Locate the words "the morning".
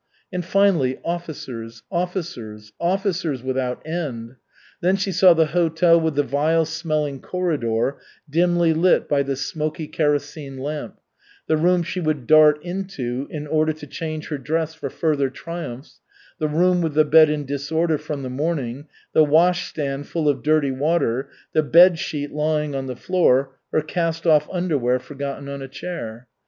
18.23-18.87